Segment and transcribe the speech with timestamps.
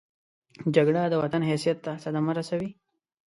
[0.75, 2.69] جګړه د وطن حیثیت ته صدمه رسوي